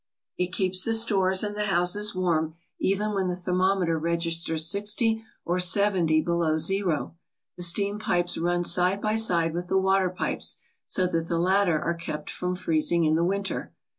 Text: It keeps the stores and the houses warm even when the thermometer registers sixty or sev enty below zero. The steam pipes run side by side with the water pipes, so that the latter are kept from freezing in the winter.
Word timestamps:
It 0.35 0.51
keeps 0.51 0.83
the 0.83 0.95
stores 0.95 1.43
and 1.43 1.55
the 1.55 1.65
houses 1.67 2.15
warm 2.15 2.55
even 2.79 3.13
when 3.13 3.27
the 3.27 3.35
thermometer 3.35 3.99
registers 3.99 4.65
sixty 4.65 5.23
or 5.45 5.59
sev 5.59 5.93
enty 5.93 6.25
below 6.25 6.57
zero. 6.57 7.13
The 7.55 7.61
steam 7.61 7.99
pipes 7.99 8.35
run 8.35 8.63
side 8.63 8.99
by 8.99 9.13
side 9.13 9.53
with 9.53 9.67
the 9.67 9.77
water 9.77 10.09
pipes, 10.09 10.57
so 10.87 11.05
that 11.05 11.27
the 11.27 11.37
latter 11.37 11.79
are 11.79 11.93
kept 11.93 12.31
from 12.31 12.55
freezing 12.55 13.03
in 13.03 13.13
the 13.13 13.23
winter. 13.23 13.73